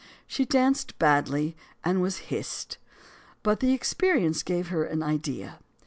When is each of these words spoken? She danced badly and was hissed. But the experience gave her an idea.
She 0.25 0.45
danced 0.45 0.97
badly 0.97 1.55
and 1.83 2.01
was 2.01 2.17
hissed. 2.33 2.79
But 3.43 3.59
the 3.59 3.73
experience 3.73 4.41
gave 4.41 4.69
her 4.69 4.83
an 4.83 5.03
idea. 5.03 5.59